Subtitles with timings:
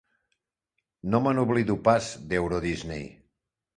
[1.11, 3.07] No me n'oblido pas, d'Eurodisney.